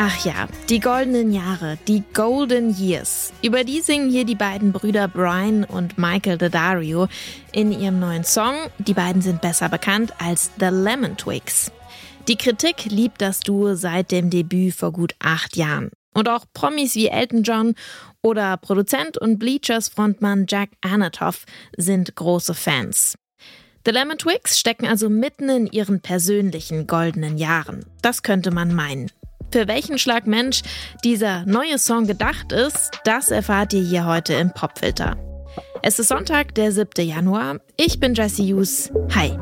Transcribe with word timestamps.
Ach 0.00 0.24
ja, 0.24 0.46
die 0.68 0.78
goldenen 0.78 1.32
Jahre, 1.32 1.76
die 1.88 2.04
Golden 2.14 2.72
Years. 2.72 3.32
Über 3.42 3.64
die 3.64 3.80
singen 3.80 4.08
hier 4.08 4.24
die 4.24 4.36
beiden 4.36 4.70
Brüder 4.70 5.08
Brian 5.08 5.64
und 5.64 5.98
Michael 5.98 6.38
Daddario 6.38 7.08
in 7.50 7.72
ihrem 7.72 7.98
neuen 7.98 8.22
Song. 8.22 8.54
Die 8.78 8.94
beiden 8.94 9.22
sind 9.22 9.40
besser 9.40 9.68
bekannt 9.68 10.12
als 10.20 10.52
The 10.60 10.66
Lemon 10.66 11.16
Twigs. 11.16 11.72
Die 12.28 12.36
Kritik 12.36 12.84
liebt 12.84 13.20
das 13.20 13.40
Duo 13.40 13.74
seit 13.74 14.12
dem 14.12 14.30
Debüt 14.30 14.74
vor 14.74 14.92
gut 14.92 15.16
acht 15.18 15.56
Jahren. 15.56 15.90
Und 16.14 16.28
auch 16.28 16.44
Promis 16.54 16.94
wie 16.94 17.08
Elton 17.08 17.42
John 17.42 17.74
oder 18.22 18.56
Produzent 18.56 19.18
und 19.18 19.40
Bleachers 19.40 19.88
Frontmann 19.88 20.46
Jack 20.48 20.70
Anatoff 20.80 21.44
sind 21.76 22.14
große 22.14 22.54
Fans. 22.54 23.18
The 23.84 23.90
Lemon 23.90 24.18
Twigs 24.18 24.60
stecken 24.60 24.86
also 24.86 25.08
mitten 25.08 25.48
in 25.48 25.66
ihren 25.66 26.00
persönlichen 26.00 26.86
goldenen 26.86 27.36
Jahren. 27.36 27.84
Das 28.00 28.22
könnte 28.22 28.52
man 28.52 28.72
meinen. 28.72 29.10
Für 29.50 29.66
welchen 29.66 29.98
Schlag 29.98 30.26
Mensch 30.26 30.62
dieser 31.04 31.44
neue 31.46 31.78
Song 31.78 32.06
gedacht 32.06 32.52
ist, 32.52 32.90
das 33.04 33.30
erfahrt 33.30 33.72
ihr 33.72 33.82
hier 33.82 34.06
heute 34.06 34.34
im 34.34 34.52
Popfilter. 34.52 35.16
Es 35.82 35.98
ist 35.98 36.08
Sonntag, 36.08 36.54
der 36.54 36.72
7. 36.72 37.06
Januar. 37.06 37.60
Ich 37.76 37.98
bin 37.98 38.14
Jesse 38.14 38.42
Hughes. 38.42 38.92
Hi. 39.14 39.38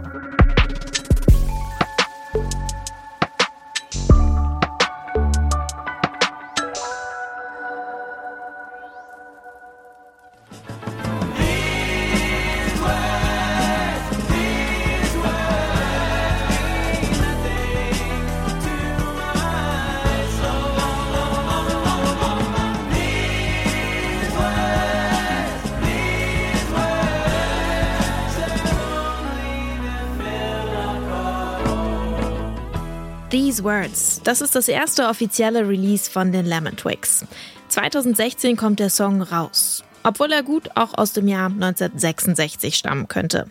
These 33.30 33.65
Words. 33.65 34.21
Das 34.23 34.41
ist 34.41 34.55
das 34.55 34.69
erste 34.69 35.09
offizielle 35.09 35.69
Release 35.69 36.09
von 36.09 36.30
den 36.30 36.46
Lemon 36.46 36.77
Twigs. 36.77 37.24
2016 37.68 38.57
kommt 38.57 38.79
der 38.79 38.91
Song 38.91 39.21
raus, 39.21 39.83
obwohl 40.05 40.30
er 40.30 40.45
gut 40.45 40.71
auch 40.77 40.95
aus 40.95 41.13
dem 41.13 41.27
Jahr 41.27 41.46
1966 41.46 42.77
stammen 42.77 43.09
könnte. 43.09 43.51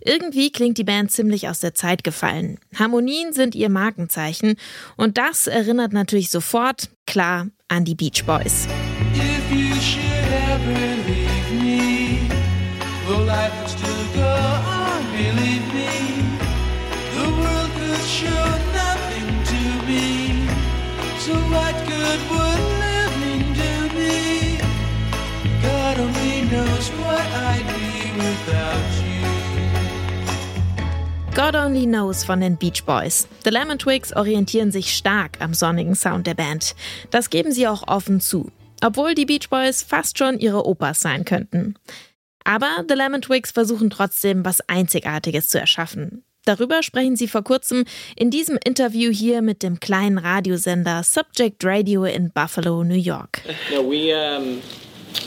Irgendwie 0.00 0.52
klingt 0.52 0.78
die 0.78 0.84
Band 0.84 1.10
ziemlich 1.10 1.48
aus 1.48 1.58
der 1.58 1.74
Zeit 1.74 2.04
gefallen. 2.04 2.58
Harmonien 2.78 3.32
sind 3.32 3.56
ihr 3.56 3.68
Markenzeichen 3.68 4.54
und 4.96 5.18
das 5.18 5.48
erinnert 5.48 5.92
natürlich 5.92 6.30
sofort, 6.30 6.90
klar, 7.04 7.48
an 7.66 7.84
die 7.84 7.96
Beach 7.96 8.24
Boys. 8.24 8.68
God 31.38 31.54
Only 31.54 31.86
Knows 31.86 32.24
von 32.24 32.40
den 32.40 32.56
Beach 32.56 32.82
Boys. 32.84 33.28
The 33.44 33.50
Lemon 33.50 33.78
Twigs 33.78 34.12
orientieren 34.12 34.72
sich 34.72 34.92
stark 34.92 35.40
am 35.40 35.54
sonnigen 35.54 35.94
Sound 35.94 36.26
der 36.26 36.34
Band. 36.34 36.74
Das 37.12 37.30
geben 37.30 37.52
sie 37.52 37.68
auch 37.68 37.86
offen 37.86 38.20
zu. 38.20 38.50
Obwohl 38.82 39.14
die 39.14 39.24
Beach 39.24 39.48
Boys 39.48 39.84
fast 39.84 40.18
schon 40.18 40.40
ihre 40.40 40.66
Opas 40.66 40.98
sein 40.98 41.24
könnten. 41.24 41.76
Aber 42.42 42.84
The 42.88 42.94
Lemon 42.96 43.22
Twigs 43.22 43.52
versuchen 43.52 43.88
trotzdem, 43.88 44.44
was 44.44 44.68
Einzigartiges 44.68 45.48
zu 45.48 45.60
erschaffen. 45.60 46.24
Darüber 46.44 46.82
sprechen 46.82 47.14
sie 47.14 47.28
vor 47.28 47.44
kurzem 47.44 47.84
in 48.16 48.32
diesem 48.32 48.58
Interview 48.64 49.12
hier 49.12 49.40
mit 49.40 49.62
dem 49.62 49.78
kleinen 49.78 50.18
Radiosender 50.18 51.04
Subject 51.04 51.64
Radio 51.64 52.02
in 52.02 52.32
Buffalo, 52.32 52.82
New 52.82 52.96
York. 52.96 53.42
No, 53.72 53.88
we 53.88 54.12
um, 54.12 54.60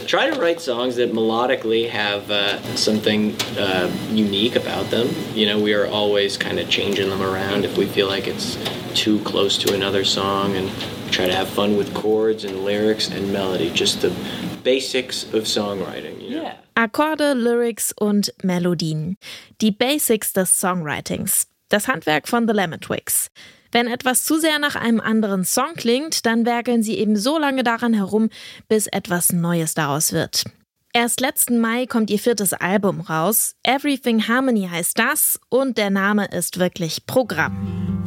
try 0.08 0.30
to 0.30 0.40
write 0.40 0.62
songs 0.62 0.96
that 0.97 1.14
melodically 1.14 1.90
have 1.90 2.30
uh, 2.30 2.62
something 2.75 3.36
uh, 3.58 3.92
unique 4.12 4.56
about 4.56 4.90
them. 4.92 5.09
You 5.34 5.46
know, 5.46 5.59
we 5.59 5.74
are 5.74 5.88
always 5.88 6.38
kind 6.38 6.59
of 6.59 6.69
changing 6.69 7.09
them 7.09 7.22
around 7.22 7.66
if 7.66 7.78
we 7.78 7.86
feel 7.86 8.08
like 8.08 8.28
it's 8.28 8.58
too 8.94 9.20
close 9.20 9.58
to 9.59 9.74
another 9.74 10.03
song 10.03 10.56
and 10.56 10.70
try 11.12 11.28
to 11.28 11.34
have 11.34 11.50
fun 11.50 11.78
with 11.78 11.94
chords 11.94 12.44
and 12.44 12.64
lyrics 12.64 13.09
and 13.09 13.31
melody, 13.31 13.70
just 13.72 14.02
the 14.02 14.14
basics 14.64 15.24
of 15.34 15.44
songwriting. 15.44 16.22
You 16.22 16.30
know? 16.30 16.44
Yeah. 16.44 16.58
Akkorde, 16.75 17.36
Lyrics 17.36 17.94
und 18.00 18.30
Melodien. 18.44 19.18
Die 19.59 19.72
Basics 19.72 20.34
des 20.34 20.50
Songwritings. 20.50 21.47
Das 21.70 21.88
Handwerk 21.88 22.28
von 22.28 22.47
The 22.47 22.53
Lemon 22.53 22.80
Twigs. 22.80 23.30
Wenn 23.72 23.88
etwas 23.88 24.24
zu 24.24 24.40
sehr 24.40 24.59
nach 24.59 24.76
einem 24.76 25.00
anderen 25.00 25.46
Song 25.46 25.74
klingt, 25.76 26.26
dann 26.26 26.46
werkeln 26.46 26.84
sie 26.84 26.98
eben 26.98 27.16
so 27.16 27.38
lange 27.38 27.64
daran 27.64 27.94
herum, 27.94 28.30
bis 28.68 28.88
etwas 28.88 29.32
Neues 29.32 29.74
daraus 29.74 30.12
wird. 30.12 30.44
Erst 30.94 31.22
letzten 31.22 31.59
Mai 31.59 31.86
kommt 31.86 32.09
ihr 32.09 32.20
viertes 32.20 32.52
Album 32.52 33.00
raus. 33.00 33.56
Everything 33.64 34.28
Harmony 34.28 34.68
heißt 34.70 35.00
das 35.00 35.40
und 35.48 35.78
der 35.78 35.90
Name 35.90 36.26
ist 36.26 36.59
wirklich 36.59 37.06
Programm. 37.06 38.04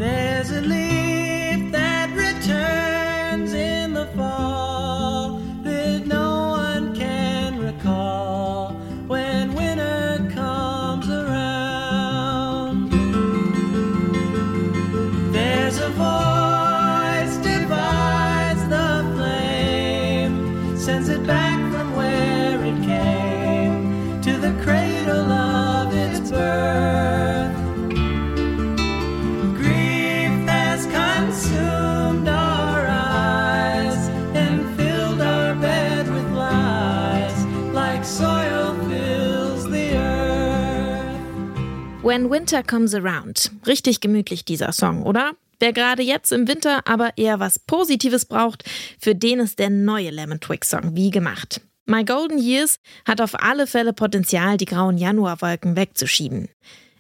When 42.04 42.28
Winter 42.30 42.62
Comes 42.62 42.94
Around. 42.94 43.50
Richtig 43.66 44.00
gemütlich 44.00 44.44
dieser 44.44 44.72
Song, 44.72 45.04
oder? 45.04 45.32
Wer 45.58 45.72
gerade 45.72 46.02
jetzt 46.02 46.32
im 46.32 46.46
Winter 46.46 46.86
aber 46.86 47.16
eher 47.16 47.40
was 47.40 47.58
Positives 47.58 48.26
braucht, 48.26 48.62
für 49.00 49.14
den 49.14 49.40
ist 49.40 49.58
der 49.58 49.70
neue 49.70 50.10
Lemon 50.10 50.38
Twig 50.38 50.66
Song 50.66 50.94
wie 50.94 51.10
gemacht. 51.10 51.62
My 51.86 52.04
Golden 52.04 52.36
Years 52.36 52.78
hat 53.06 53.22
auf 53.22 53.42
alle 53.42 53.66
Fälle 53.66 53.94
Potenzial, 53.94 54.58
die 54.58 54.66
grauen 54.66 54.98
Januarwolken 54.98 55.76
wegzuschieben. 55.76 56.50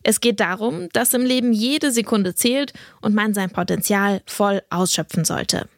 Es 0.02 0.22
geht 0.22 0.40
darum, 0.40 0.88
dass 0.94 1.12
im 1.12 1.26
Leben 1.26 1.52
jede 1.52 1.90
Sekunde 1.90 2.34
zählt 2.34 2.72
und 3.02 3.14
man 3.14 3.34
sein 3.34 3.50
Potenzial 3.50 4.22
voll 4.24 4.62
ausschöpfen 4.70 5.26
sollte. 5.26 5.68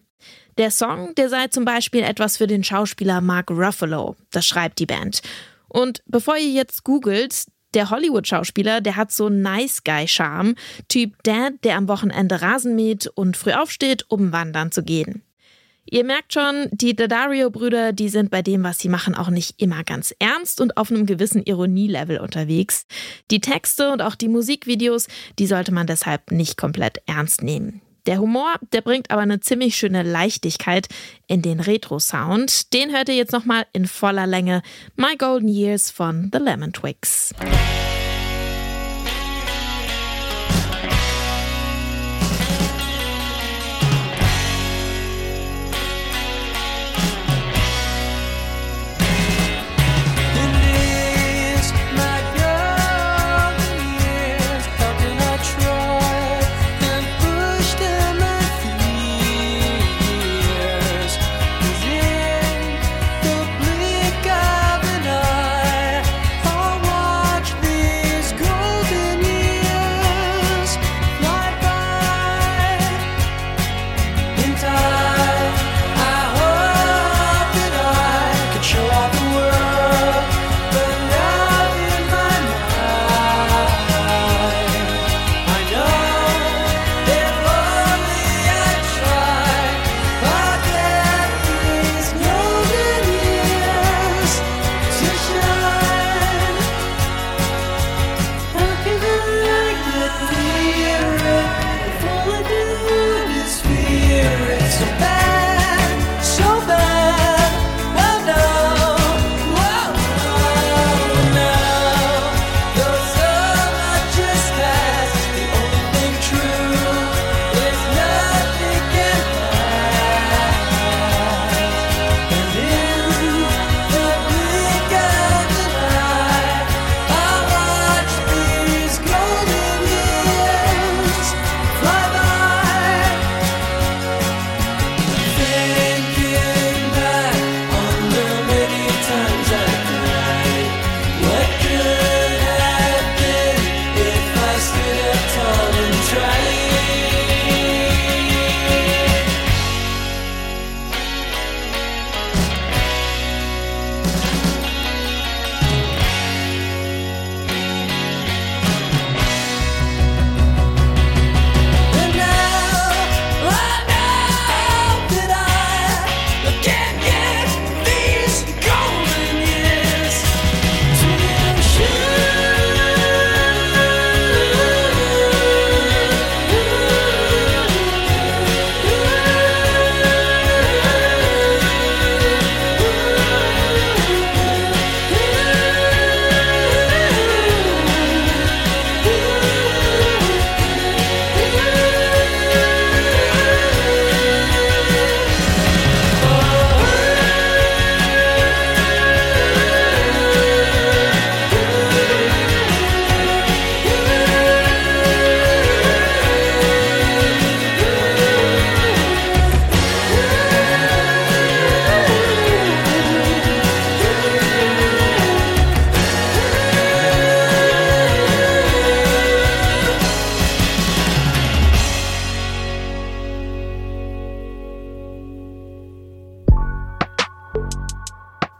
Der 0.56 0.70
Song, 0.70 1.16
der 1.16 1.30
sei 1.30 1.48
zum 1.48 1.64
Beispiel 1.64 2.04
etwas 2.04 2.36
für 2.36 2.46
den 2.46 2.62
Schauspieler 2.62 3.20
Mark 3.20 3.50
Ruffalo, 3.50 4.14
das 4.30 4.46
schreibt 4.46 4.78
die 4.78 4.86
Band. 4.86 5.20
Und 5.68 6.04
bevor 6.06 6.36
ihr 6.36 6.52
jetzt 6.52 6.84
googelt, 6.84 7.46
der 7.76 7.90
Hollywood-Schauspieler, 7.90 8.80
der 8.80 8.96
hat 8.96 9.12
so 9.12 9.28
Nice 9.28 9.84
Guy-Charme. 9.84 10.56
Typ 10.88 11.22
Dad, 11.22 11.52
der 11.62 11.76
am 11.76 11.86
Wochenende 11.86 12.42
Rasen 12.42 12.74
mäht 12.74 13.06
und 13.06 13.36
früh 13.36 13.52
aufsteht, 13.52 14.06
um 14.08 14.32
wandern 14.32 14.72
zu 14.72 14.82
gehen. 14.82 15.22
Ihr 15.88 16.02
merkt 16.02 16.32
schon, 16.32 16.68
die 16.72 16.96
Daddario-Brüder, 16.96 17.92
die 17.92 18.08
sind 18.08 18.30
bei 18.30 18.42
dem, 18.42 18.64
was 18.64 18.80
sie 18.80 18.88
machen, 18.88 19.14
auch 19.14 19.30
nicht 19.30 19.62
immer 19.62 19.84
ganz 19.84 20.12
ernst 20.18 20.60
und 20.60 20.76
auf 20.76 20.90
einem 20.90 21.06
gewissen 21.06 21.44
Ironielevel 21.44 22.18
unterwegs. 22.18 22.86
Die 23.30 23.40
Texte 23.40 23.92
und 23.92 24.02
auch 24.02 24.16
die 24.16 24.28
Musikvideos, 24.28 25.06
die 25.38 25.46
sollte 25.46 25.72
man 25.72 25.86
deshalb 25.86 26.32
nicht 26.32 26.56
komplett 26.56 27.02
ernst 27.06 27.42
nehmen. 27.42 27.82
Der 28.06 28.20
Humor, 28.20 28.54
der 28.72 28.82
bringt 28.82 29.10
aber 29.10 29.22
eine 29.22 29.40
ziemlich 29.40 29.76
schöne 29.76 30.02
Leichtigkeit 30.02 30.86
in 31.26 31.42
den 31.42 31.60
Retro-Sound. 31.60 32.72
Den 32.72 32.92
hört 32.92 33.08
ihr 33.08 33.16
jetzt 33.16 33.32
nochmal 33.32 33.66
in 33.72 33.86
voller 33.86 34.26
Länge. 34.26 34.62
My 34.94 35.16
Golden 35.16 35.48
Years 35.48 35.90
von 35.90 36.30
The 36.32 36.38
Lemon 36.38 36.72
Twigs. 36.72 37.34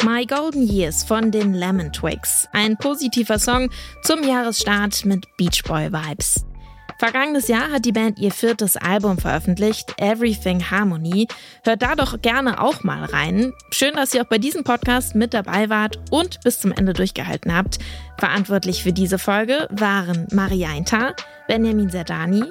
My 0.07 0.25
Golden 0.25 0.63
Years 0.63 1.03
von 1.03 1.33
den 1.33 1.53
Lemon 1.53 1.93
Twigs. 1.93 2.47
Ein 2.53 2.77
positiver 2.77 3.41
Song 3.41 3.71
zum 4.05 4.23
Jahresstart 4.23 5.05
mit 5.05 5.27
Beach 5.37 5.65
Boy 5.65 5.93
Vibes. 5.93 6.47
Vergangenes 7.01 7.49
Jahr 7.49 7.73
hat 7.73 7.85
die 7.85 7.91
Band 7.91 8.21
ihr 8.21 8.31
viertes 8.31 8.77
Album 8.77 9.19
veröffentlicht, 9.19 9.95
Everything 9.99 10.71
Harmony. 10.71 11.27
Hört 11.65 11.83
da 11.83 11.97
doch 11.97 12.23
gerne 12.23 12.63
auch 12.63 12.85
mal 12.85 13.05
rein. 13.05 13.53
Schön, 13.73 13.95
dass 13.95 14.15
ihr 14.15 14.23
auch 14.23 14.29
bei 14.29 14.39
diesem 14.39 14.63
Podcast 14.63 15.17
mit 15.17 15.35
dabei 15.35 15.71
wart 15.71 15.99
und 16.13 16.41
bis 16.45 16.61
zum 16.61 16.71
Ende 16.71 16.93
durchgehalten 16.93 17.53
habt. 17.53 17.81
Verantwortlich 18.17 18.85
für 18.85 18.93
diese 18.93 19.19
Folge 19.19 19.67
waren 19.73 20.29
Maria 20.31 20.69
Eintar, 20.69 21.17
Benjamin 21.49 21.91
Zerdani 21.91 22.45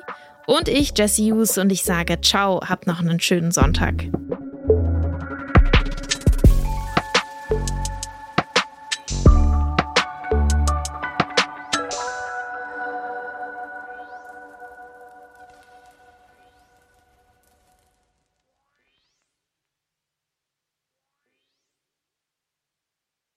und 0.45 0.67
ich, 0.67 0.91
Jesse 0.97 1.31
Hughes, 1.31 1.57
und 1.57 1.71
ich 1.71 1.85
sage 1.85 2.19
Ciao, 2.19 2.59
habt 2.67 2.85
noch 2.85 2.99
einen 2.99 3.21
schönen 3.21 3.53
Sonntag. 3.53 4.07